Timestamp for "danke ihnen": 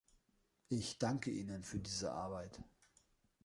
0.97-1.61